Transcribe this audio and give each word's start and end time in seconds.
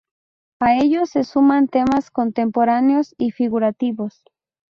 A 0.59 0.77
ellos 0.79 1.11
se 1.11 1.23
suman 1.23 1.67
temas 1.67 2.09
contemporáneos 2.09 3.13
y 3.19 3.29
figurativos. 3.29 4.23